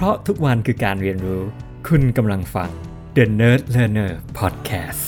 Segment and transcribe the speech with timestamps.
[0.00, 1.42] เพราะทุกวันคือการเรียนรู้
[1.88, 2.70] คุณกำลังฟัง
[3.16, 5.04] The Nerd Learner Podcast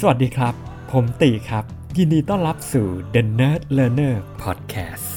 [0.00, 0.54] สวัสดีครับ
[0.92, 1.64] ผมตีครับ
[1.98, 5.08] ยินดีต้อนรับสู่ The Nerd Learner Podcast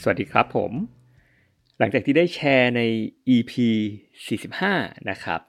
[0.00, 0.72] สวัสดีครับผม
[1.78, 2.82] หลังจากที่ได้แชร์ใน
[3.34, 3.52] EP
[4.30, 5.40] 45 นะครับ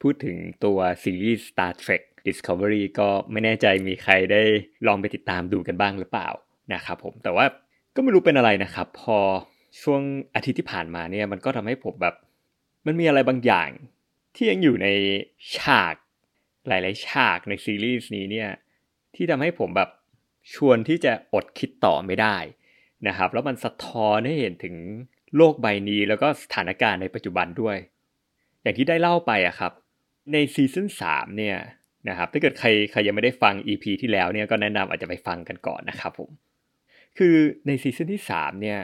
[0.00, 4.42] พูดถึงตัวซีรีส์ Star Trek Discovery ก็ไม่แน่ใจมีใครได้
[4.86, 6.28] ลองไปติดตามดูกันบ้างหรือเปล่า
[6.74, 7.46] นะครับผมแต่ว่า
[7.94, 9.18] ก็ไม่รู้เป็นอะไรนะครับ พอ
[9.82, 10.00] ช่วง
[10.34, 12.14] อาทิตย์ที่ผ่านมาเนี่ยมันก็ทำให้ผมแบบ
[12.86, 13.70] มันมีอะไรบางอย่าง
[14.34, 14.88] ที่ยังอยู่ใน
[15.56, 15.94] ฉาก
[16.68, 18.50] หลาย ๆ ฉากในซีรีส์นี้เนี่ย
[19.14, 19.90] ที่ทำให้ผมแบบ
[20.54, 22.36] ชวนที่จะอดคิดต่อไม่ได้
[23.08, 24.76] นะครับ แล้วมันสะท้อนให้เห็นถึง
[25.36, 27.76] โลกใบนี้แล้วก็สถานการณ์ในปัจจุบันด้วย
[28.62, 29.72] อย่างที่ได้เล่าไปอะครับ
[30.32, 31.56] ในซีซั่น3เนี่ย
[32.08, 36.30] นะครับถ้าเกิดใครใครยังไม่ได้ฟัง EP ที่แล้วเนี่ยก็แนะนำอาจจะไปฟังกันก่อนนะครับผม
[37.18, 37.34] คือ
[37.66, 38.78] ในซีซั่นที่ 3 เนี่ย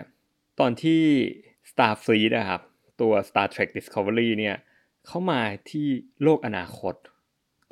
[0.61, 1.03] ตอนที่
[1.71, 2.63] Starfleet นะครับ
[3.01, 4.57] ตัว Star Trek Discovery เนี่ย
[5.07, 5.87] เข้ามาที่
[6.23, 6.95] โลกอนาคต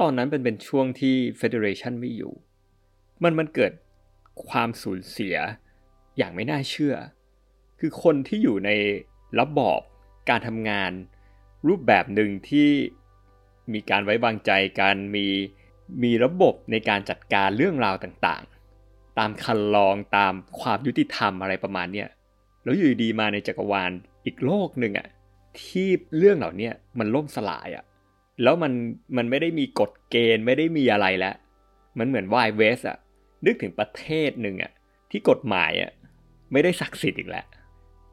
[0.01, 2.35] ตอนนั้นเป็นเป็นช่วงที่ Federation ไม่อยู่
[3.23, 3.73] มันมันเกิด
[4.49, 5.37] ความสูญเสีย
[6.17, 6.97] อย่างไม่น่าเชื่อ
[7.81, 8.71] คือคนที่อยู่ใน
[9.41, 9.81] ระบอบ
[10.29, 10.93] การทำงาน
[11.69, 12.69] รูปแบบหนึ่งที่
[13.73, 15.27] มีการไว้วางใจกันมี
[16.03, 22.09] มีระบบในการจัดการเรื่องราวต่างๆ ตามคันลองตามความยุติธรรมอะไรประมาณเนี้ย
[22.65, 23.91] แล้วอยู่ดีมาในจักรวาล
[24.25, 25.09] อีกโลกหนึ่งอะ
[25.63, 27.85] ที่เรื่องเหล่านี้มันล่มสลายอะ
[28.43, 28.73] แล้วมัน
[29.17, 31.35] มันไม่ได้มีกฎเกณฑ์ไม่ได้มีอะไรแล้ว
[31.99, 32.99] มันเหมือนวายเวสอะ
[33.47, 34.73] นึกถึงประเทศหนึ่งอะ
[35.11, 35.91] ที่กฎหมายอะ
[36.53, 37.47] ไม่ได้ศักดิ์สิทธิ์อีกแล้ว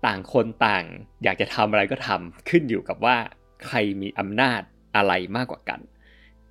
[0.05, 0.83] ต่างคนต่าง
[1.23, 3.17] อยากจะทำอะไรก็ทำขึ้นอยู่กับว่า
[3.65, 4.61] ใครมีอำนาจ
[4.95, 5.79] อะไรมากกว่ากัน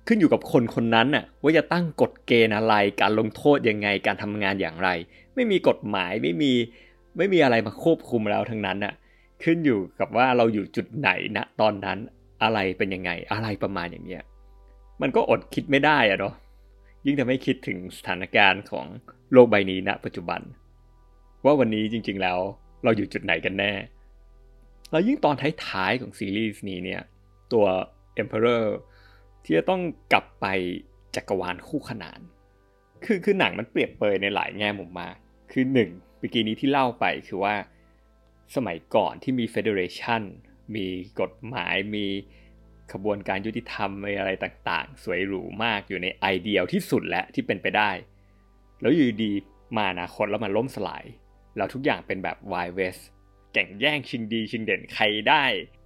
[0.07, 4.89] ขึ้นอยู่กับคนคนนั้นน่ะว่าจะตั้งกฎเกณฑ์อะไร การลงโทษยังไงการทำงานอย่างไร
[5.35, 6.51] ไม่มีกฎหมายไม่มี
[7.17, 8.93] ไม่มีอะไรมาควบคุมแล้วทั้งนั้นน่ะ
[9.43, 11.97] ขึ้นอยู่กับว่าเราอยู่จุดไหนณตอนนั้น
[12.43, 14.23] อะไรเป็นยังไงอะไรประมาณอย่างเงี้ย
[15.01, 16.33] มันก็อดคิดไม่ได้อะเนาะ
[17.05, 18.85] ยิ่งทำให้คิดถึงสถานการณ์ของ
[19.31, 20.41] โลกใบนี้ณปัจจุบัน
[21.45, 22.39] ว่าวันนี้จริง ๆ แล้ว
[22.83, 23.73] เราอยู่จุดไหนกันแน่
[24.91, 25.35] แล้วยิ่งตอน
[25.65, 27.01] ท้ายๆของซีรีส์นี้เนี่ย
[27.53, 27.65] ตัว
[28.21, 28.65] Emperor
[29.43, 29.81] ที่จะต้อง
[30.13, 30.45] กลับไป
[31.15, 32.19] จักรวาลคู่ขนาน
[33.05, 35.15] คือคือหนังมันเปรียบเปยในหลายแง่มุมมาก
[35.51, 37.55] คือหนึ่งเมื่อกี้นี้ที่เล่าไปคือว่า
[38.55, 40.23] สมัยก่อนที่มี Federation
[40.75, 40.87] มี
[41.21, 42.05] กฎหมายมี
[42.93, 47.91] ขบวนการยุติธรรมมีอะไรต่างๆ สวยหรูมากอยู่ในไอเดียลที่สุดและที่เป็นไปได้
[48.81, 49.31] แล้วอยู่ดี
[49.77, 51.05] มาอนาคตแล้วมันล่มสลาย
[51.57, 53.01] แล้วทุกอย่างเป็นแบบ Wild West
[53.53, 55.43] แข่งแย่งชิงดีชิงเด่นใครได้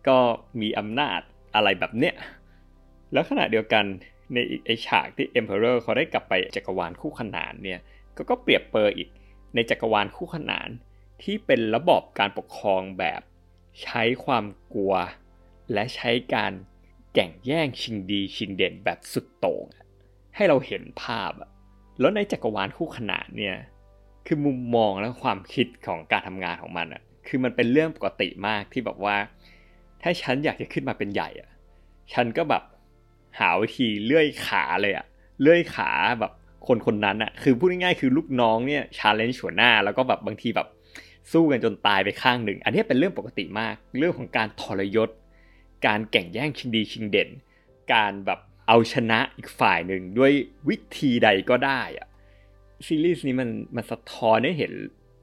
[0.08, 0.18] ก็
[0.62, 1.22] มีอำนาจ
[1.56, 2.16] อะไรแบบเนี้ย
[3.14, 3.84] แล้วขณะเดียวกัน
[4.34, 7.80] ในไอฉากที่ Emperor เขาได้กลับไปจักรวาลคู่ขนานเนี่ย
[8.16, 9.10] ก็ก็เปรียบเปรยอีก
[9.56, 10.70] ในจักรวาลคู่ขนาน
[11.24, 13.22] ที่เป็นระบอบการปกครองแบบ
[13.84, 14.94] ใช้ความกลัว
[15.74, 16.52] และใช้การ
[17.14, 19.66] แข่งแย่งชิงดีชิงเด่นแบบสุดโต่ง
[20.36, 21.50] ให้เราเห็นภาพอะ
[22.00, 23.58] แล้วในจักรวาลคู่ขนานเนี่ย
[24.28, 29.18] คือมุมมองและความคิดของการทำงานของมันอะคือมันเป็นเรื่องปกติมากที่แบบว่า
[30.02, 31.50] ถ้าฉันอยากจะขึ้นมาเป็นใหญ่อะ
[32.14, 32.64] ฉันก็แบบ
[33.40, 35.06] หาวิธีเลื่อยขาเลยอะ
[35.42, 36.32] เลื่อยขาแบบ
[36.68, 40.68] คนคนนั้นอะคือพูดง่ายๆคือลูกน้องเนี่ยชาเลนจ์หัวหน้า แล้วก็แบบบางทีแบบ
[41.32, 45.10] สู้กันจนตายไปข้างหนึ่ง อันนี้เป็นเรื่องปกติมาก เรื่องของการทรยศ
[45.86, 47.30] การแข่งแย่งชิงดีชิงเด่น
[47.94, 50.32] การแบบเอาชนะอีกฝ่ายหนึ่งด้วย
[50.70, 52.08] วิธีใดก็ได้อะ
[52.86, 54.74] ซีรีส์นี้มันมันสะท้อนให้เห็น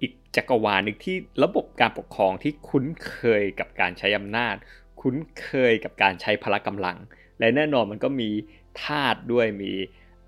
[0.05, 4.57] อีกจักรวาลหนึ่งที่ระบบการปกครองที่คุ้นเคยกับการใช้อำนาจ
[5.01, 6.99] คุ้นเคยกับการใช้พละกำลัง
[7.39, 8.31] และแน่นอนมันก็มี
[8.83, 9.73] ทาสด้วยมี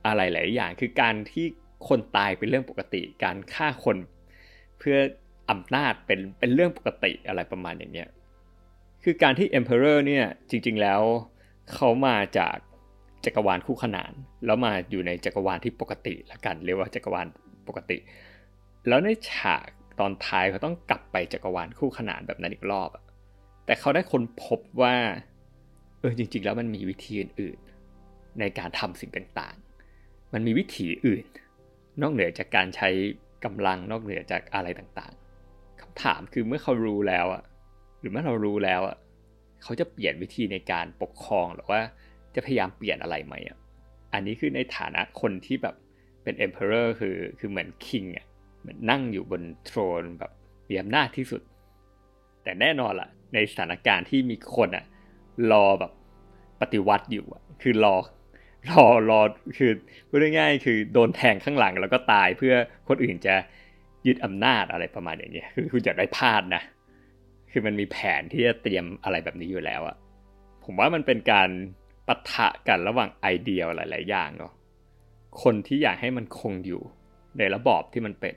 [0.06, 1.46] อะไรหลายอย่าง คือการที่
[1.88, 3.96] คนตายเป็นเรื่องปกติ การฆ่าคน
[4.78, 4.96] เพื่อ
[5.50, 8.08] อำนาจเป็นเป็นเรื่องปกติอะไรประมาณอย่างเนี้ย
[9.04, 11.00] คือการที่ Emperor เนี่ยจริง ๆแล้ว
[11.72, 12.56] เขามาจาก
[13.24, 14.12] จักรวาลคู่ขนาน
[14.46, 17.26] แล้วมาอยู่ในจักรวาลที่ปกติละกันเรียกว่าจักรวาล
[17.68, 17.98] ปกติ
[18.88, 19.68] แล้วในฉาก
[20.00, 23.04] ตอนท้ายเขาต้องกลับไปจักรวาลคู่ขนานแบบนั้นอีกรอบอะ
[23.66, 24.94] แต่เขาได้ค้นพบว่า
[26.00, 31.24] เออจริง ๆ แล้วมันมีวิธีอื่นๆในการทำสิ่งต่างๆ มันมีวิธีอื่น
[32.00, 32.88] นอกเหนือจากการใช้
[33.44, 37.42] กำลังนอกเหนือจากอะไรต่างๆคำถามคือเมื่อเขารู้แล้วอะ
[38.00, 38.96] หรือเมื่อเรารู้แล้วอะ
[39.62, 41.80] เขาจะเปลี่ยนวิธีในการปกครองหรือว่า
[42.34, 43.58] จะพยายามเปลี่ยนอะไรไหมอะ
[44.12, 45.74] อันนี้คือในฐานะคนที่แบบ
[46.22, 48.26] เป็น emperor คือคือเหมือน king อะ
[48.66, 50.32] เหมือนนั่งอยู่บนโทรนแบบ
[50.68, 51.42] มีอำนาจที่สุด
[52.42, 54.84] แต่แน่นอนล่ะ ในสถานการณ์ที่มีคนอะ
[55.52, 55.92] รอแบบ
[56.60, 57.94] ปฏิวัติอยู่อะคือรอ
[58.70, 59.20] รอรอ
[59.58, 59.70] คือ
[60.08, 62.54] พูดง่ายๆคือโดนแทงข้างหลังแล้วก็ตายเพื่อ
[62.88, 63.34] คนอื่นจะ
[64.06, 66.62] ยึดอำนาจอะไรประมาณอย่างเงี้ยคือคุณอยากได้พลาดนะ
[67.50, 69.96] คือมันมีแผนที่จะเตรียมอะไรแบบนี้อยู่แล้วอะ
[70.64, 71.48] ผมว่ามันเป็นการ
[72.06, 74.52] ปะทะกันระหว่างไอเดียหลาย ๆ อย่างเนาะ
[75.42, 76.82] คนที่อยากให้มันคงอยู่
[77.38, 78.34] ในระบอบที่มันเป็น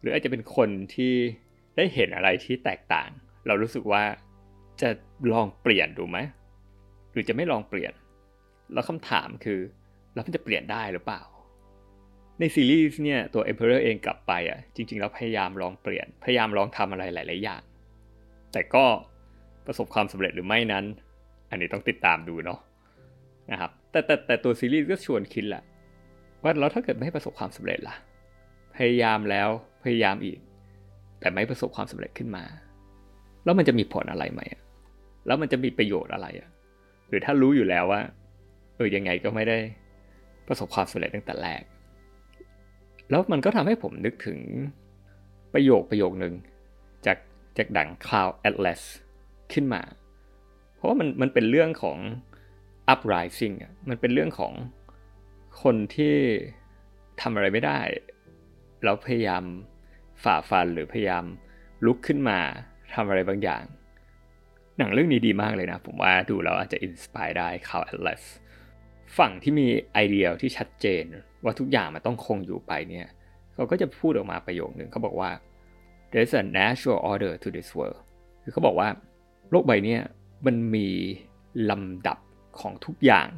[0.00, 1.12] หรืออาจจะเป็นคนที่
[1.76, 3.08] ได้เห็นอะไรที่แตกต่าง
[3.46, 4.02] เรารู้สึกว่า
[4.80, 4.88] จะ
[5.32, 6.18] ลองเปลี่ยนดูไหม
[7.12, 7.92] หรือจะไม่ลองเปลี่ยน
[8.72, 9.60] แล้วคำถามคือ
[10.14, 11.22] แล้วมันจะเปลี่ยนได้หรือเปล่า
[12.40, 17.62] ในซีรีส์เนี่ยตัว Emperor เองกลับไปอะจริงๆแล้วพยายามลองเปลี่ยน พยายามลองทำอะไรหลาย ๆ อย่าง
[18.52, 18.84] แต่ก็
[19.66, 20.84] ประสบความสำเร็จหรือไม่นั้น
[21.50, 22.60] อันนี้ต้องติดตามดูเนาะ
[23.50, 25.62] นะครับแต่แต่แต่ตัวซีรีส์ก็ชวนคิดแหละ
[26.42, 27.96] ว่าแล้วถ้าเกิดไม่ประสบความสำเร็จล่ะ
[28.76, 29.48] พยายามแล้ว
[29.86, 30.38] พยายามอีก
[31.20, 32.44] แต่ไม่ประสบความสำเร็จขึ้นมา
[33.44, 34.42] แล้วมันจะมีผลอะไรไหม
[35.26, 36.50] แล้วมันจะมีประโยชน์อะไรอะ
[37.08, 38.00] หรือถ้ารู้อยู่แล้วว่า
[38.76, 39.58] เออยังไงก็ไม่ได้
[40.48, 41.62] ประสบความสำเร็จตั้งแต่แรก
[43.10, 44.38] แล้วมันก็ทำให้ผมนึกถึง
[45.54, 46.34] ประโยคประโยคหนึ่ง
[47.06, 47.18] จาก
[47.58, 48.82] จากดัง Cloud Atlas
[49.52, 49.82] ขึ้นมา
[50.74, 51.98] เพราะว่ามันมันเป็นเรื่องของ
[52.92, 53.54] uprising
[53.88, 54.52] มันเป็นเรื่องของ
[55.62, 56.14] คนที่
[57.20, 57.80] ทำอะไรไม่ได้
[58.84, 59.44] แล้วพยายาม
[60.24, 61.24] ฝ่าฟันหรือพยายาม
[61.86, 62.38] ลุกขึ้นมา
[62.94, 63.64] ทำอะไรบางอย่าง
[64.78, 68.22] หนังเรื่องนี้ดีมากเลยนะ ผมว่าดูแล้วอาจจะอินสปายได้ข่าว Atlas
[69.18, 71.04] ฝั่งที่มีไอเดียที่ชัดเจน
[71.44, 73.06] ว่าทุกอย่างมันต้องคงอยู่ไปเนี่ย
[73.54, 75.30] เขาก็จะพูดออกมาประโยคหนึ่งเขาบอกว่า
[76.12, 78.00] there's a natural order to this world
[78.42, 78.88] คือเขาบอกว่า
[79.50, 79.98] โลกใบนี้
[80.46, 80.88] มันมี
[81.70, 82.18] ลำดับ
[82.60, 83.28] ของทุกอย่าง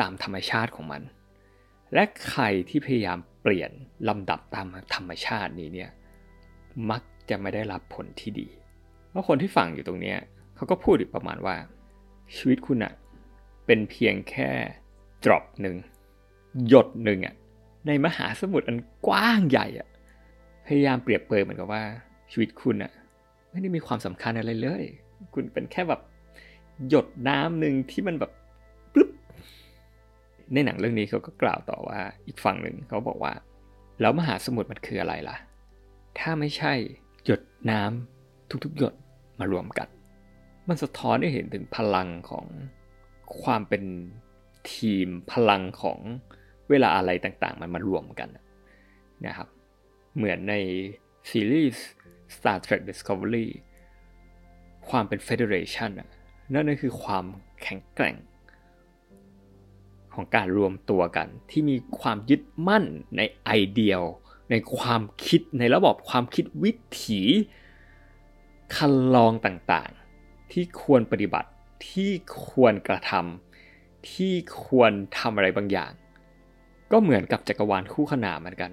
[0.00, 1.02] ตามธรรมชาติของมัน
[1.94, 3.70] และใครที่พยายามเปลี่ยน
[4.08, 5.90] ลำดับตามธรรมชาตินี้เนี่ย
[6.90, 8.48] มักจะไม่ได้รับผลที่ดี
[9.10, 10.14] เพราะคนที่ฟังอยู่ตรงนี้
[10.56, 11.56] เขาก็พูดอีกประมาณว่า
[12.36, 12.92] ชีวิตคุณอะ
[13.66, 14.50] เป็นเพียงแค่
[15.24, 15.76] ดรอปหนึ่ง
[16.68, 17.34] หยดหนึ่งอะ
[17.86, 19.88] ในมหาสมุทรอันกว้างใหญ่อะ
[20.66, 21.82] พยายามเปรียบเปรยเหมือนกับว่า
[22.30, 22.92] ชีวิตคุณอะ
[23.50, 24.84] ไม่ได้มีความสำคัญอะไรเลย
[25.34, 26.00] คุณเป็นแค่แบบ
[26.88, 28.32] หยดน้ำหนึ่งที่มันแบบ
[28.94, 29.10] ปึ๊บ
[30.52, 33.32] ในหนังเรื่องนี้เขาก็กล่าวต่อว่าอีกฝั่งหนึ่งเขาบอกว่า
[34.00, 35.36] แล้วมหาสมุทรมันคืออะไรล่ะ
[36.18, 36.72] ถ้าไม่ใช่
[37.24, 37.40] หยด
[37.70, 38.94] น้ำทุกๆหยด
[39.40, 39.88] มารวมกัน
[40.68, 42.46] มันสะท้อนให้เห็นถึงพลังของ
[43.42, 43.82] ความเป็น
[44.72, 45.98] ทีมพลังของ
[46.70, 48.28] เวลาอะไรต่างๆ มันมารวมกัน
[49.26, 49.48] นะครับ
[50.16, 50.54] เหมือนใน
[51.30, 51.84] ซีรีส์
[52.34, 53.46] Star Trek Discovery
[54.88, 55.90] ความเป็น Federation
[56.54, 57.24] นั่นก็คือความ
[57.62, 58.16] แข็งแกร่ง
[60.14, 62.84] ของการรวมตัวกันที่มีความยึดมั่น
[63.16, 63.96] ในไอเดีย
[64.50, 66.72] ในความคิดในระบบความคิดวิ
[67.04, 67.20] ถี
[68.76, 71.50] คันลองต่างๆ ที่ควรปฏิบัติ
[71.88, 72.10] ที่
[72.48, 74.32] ควรกระทำที่
[74.64, 75.92] ควรทำอะไรบางอย่าง
[76.92, 78.70] ก็เหมือนกับจักรวาลคู่ขนานเหมือนกัน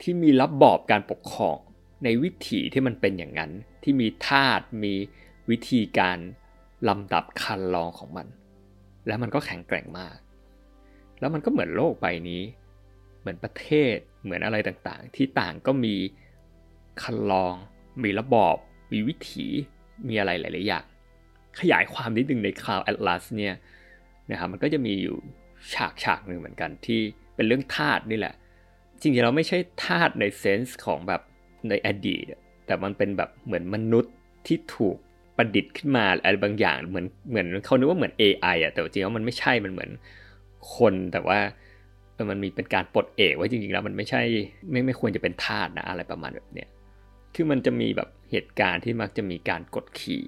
[0.00, 1.56] ที่มีรับบอบการปกครอง
[2.04, 3.50] ในวิถีที่มันเป็นอย่างนั้น
[3.82, 4.94] ที่มีธาตุมี
[5.50, 6.18] วิธีการ
[6.88, 8.26] ลำดับคันลองของมัน
[9.06, 10.16] แล้วมันก็แข็งแกร่งมาก
[11.20, 12.42] แล้วมันก็เหมือนโลกใบนี้
[13.20, 13.96] เหมือนประเทศ
[14.28, 15.94] เหมือนอะไรต่างๆ ที่ต่างก็มี
[17.02, 17.54] คันลอง
[18.04, 18.56] มีระบอบ
[18.92, 19.46] มีวิถี
[20.08, 20.84] มีอะไรหลายๆอย่าง
[21.60, 23.54] ขยายความนิดนึงใน Cloud Atlas เนี่ย
[24.30, 25.16] นะครับมันก็จะมีอยู่
[25.72, 27.00] ฉากฉากหนึ่งเหมือนกันที่
[27.34, 28.34] เป็นเรื่องธาตุนี่แหละ
[29.00, 31.22] จริงๆเราไม่ใช่ธาตุในเซนส์ของแบบ
[31.68, 32.24] ในอดีต
[32.66, 34.14] แต่มันเป็นแบบเหมือนมนุษย์
[34.46, 34.96] ที่ถูก
[35.36, 39.90] ประดิษฐ์ขึ้นมาอะไรบางอย่างเหมือนเหมือนเขานึกว่าเหมือน AI อะแต่จริงๆแล้วมันไม่ใช่มันเหมือน
[40.76, 41.38] คนแต่ว่า
[42.30, 44.22] มันมีเป็นการปลดเอกว่าจริงๆแล้วมันไม่ใช่
[44.70, 46.68] ไม่ไม่ควรจะเป็นธาตุนะอะไรประมาณแบบเนี้ย
[47.34, 50.24] คือมันจะมีแบบเหตุการณ์ที่มักจะมีการกดขี่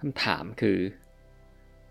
[0.00, 0.78] คำถามคือ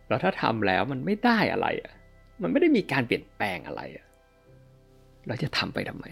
[0.08, 1.94] แล้วถ้าทำแล้วมันไม่ได้อะไรอะ
[2.42, 4.06] มันไม่ได้มีการเปลี่ยนแปลงอะไรอะ
[5.28, 6.06] เราจะทำไปทำไม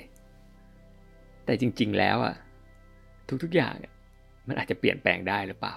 [1.46, 2.36] แต่จริง ๆแล้วอะ
[3.44, 3.76] ทุกๆอย่าง
[4.48, 5.76] มันอาจจะเปลี่ยนแปลงได้หรือเปล่า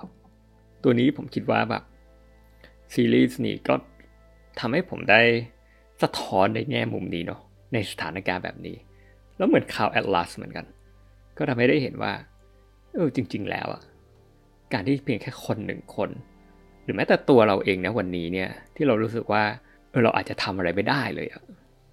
[0.83, 1.83] ตัวนี้ผมคิดว่าแบบ
[2.95, 3.75] ซีรีส์นี้ก็
[4.61, 5.23] ทำให้ผมได้
[6.02, 7.40] สะท้อนในแง่มุมนี้เนาะ
[7.73, 8.76] ในสถานการณ์แบบนี้
[9.37, 10.66] แล้วเหมือนข่าวแอตลาสเหมือนกัน
[11.37, 12.12] ก็ทำให้ได้เห็นว่า
[12.94, 13.82] เออจริง ๆ แล้วอะ
[14.73, 16.11] การที่เพียงแค่คนหนึ่งคน
[16.85, 19.42] หรือแม้แต่ตัวเราเองนะวันนี้เนี่ยที่เรารู้สึกว่า
[19.90, 21.42] เออเราอาจจะทำอะไรไม่ได้เลยอะ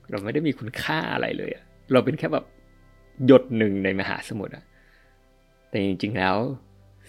[0.10, 2.46] เราไม่ได้มีคุณค่าอะไรเลยอะเราเป็นแค่แบบ
[3.26, 4.64] หยดหนึ่งในมหาสมุทรอะ
[5.70, 6.36] แต่จริง ๆ แล้ว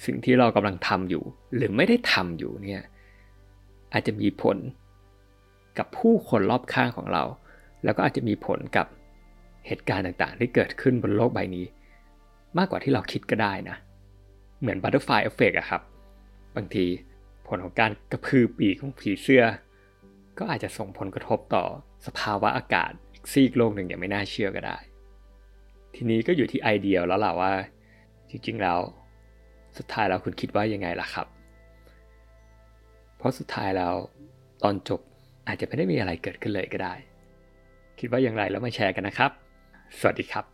[0.05, 1.23] สิ่งที่เรากำลังทำอยู่
[1.57, 2.83] หรือไม่ได้ทำอยู่เนี่ย
[3.93, 4.57] อาจจะมีผล
[5.81, 7.25] กับผู้คนรอบข้างของเรา
[7.85, 8.87] แล้วก็อาจจะมีผลกับ
[9.67, 11.65] เหตุการณ์ต่างๆ ที่เกิดขึ้นบนโลกใบนี้
[12.59, 13.77] มากกว่าที่เราคิดก็ได้นะ
[14.61, 15.83] เหมือน butterfly effect อะครับ
[16.57, 16.87] บางที
[17.47, 19.45] ผลของการกระพือปีกของผีเสื้อ
[20.39, 21.65] ก็อาจจะส่งผลกระทบต่อ
[22.07, 24.79] สภาวะอากาศอีกซีกโลกหนึ่งอย่างไม่น่าเชื่อก็ได้
[25.95, 27.53] ทีนี้ก็อยู่ที่ไอเดียแล้วล่ะว่า
[28.31, 28.79] จริงๆแล้ว
[29.79, 31.27] สุดท้ายแล้วคุณคิดว่ายังไงล่ะครับ
[33.17, 33.95] เพราะสุดท้ายแล้ว
[34.63, 35.01] ตอนจบ
[35.51, 36.95] อาจจะไม่ได้มีอะไรเกิดขึ้นเลยก็ได้
[37.99, 39.31] คิดว่าอย่างไรแล้วมาแชร์กันนะครับ
[39.99, 40.45] สวัสดีครับ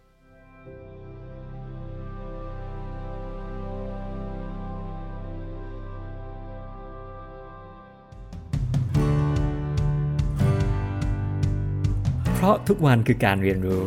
[12.34, 13.82] เพราะทุกวันคือการเรียนรู้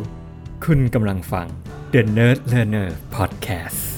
[0.65, 1.47] คุณกำลังฟัง
[1.93, 3.88] The Nerd Learner Podcast